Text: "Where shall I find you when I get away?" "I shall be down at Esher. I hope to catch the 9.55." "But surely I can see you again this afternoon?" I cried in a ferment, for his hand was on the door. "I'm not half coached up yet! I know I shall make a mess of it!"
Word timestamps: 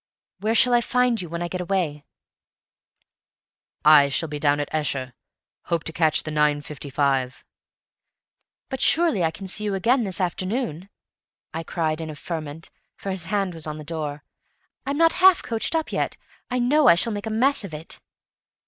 "Where 0.39 0.55
shall 0.55 0.73
I 0.73 0.81
find 0.81 1.21
you 1.21 1.29
when 1.29 1.43
I 1.43 1.47
get 1.47 1.61
away?" 1.61 2.05
"I 3.85 4.09
shall 4.09 4.29
be 4.29 4.39
down 4.39 4.59
at 4.59 4.67
Esher. 4.73 5.13
I 5.65 5.69
hope 5.69 5.83
to 5.83 5.93
catch 5.93 6.23
the 6.23 6.31
9.55." 6.31 7.43
"But 8.69 8.81
surely 8.81 9.23
I 9.23 9.29
can 9.29 9.45
see 9.45 9.63
you 9.63 9.75
again 9.75 10.03
this 10.03 10.19
afternoon?" 10.19 10.89
I 11.53 11.61
cried 11.61 12.01
in 12.01 12.09
a 12.09 12.15
ferment, 12.15 12.71
for 12.97 13.11
his 13.11 13.25
hand 13.25 13.53
was 13.53 13.67
on 13.67 13.77
the 13.77 13.83
door. 13.83 14.23
"I'm 14.87 14.97
not 14.97 15.13
half 15.21 15.43
coached 15.43 15.75
up 15.75 15.91
yet! 15.91 16.17
I 16.49 16.57
know 16.57 16.87
I 16.87 16.95
shall 16.95 17.13
make 17.13 17.27
a 17.27 17.29
mess 17.29 17.63
of 17.63 17.71
it!" 17.71 17.99